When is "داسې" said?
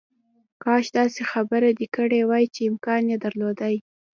0.99-1.21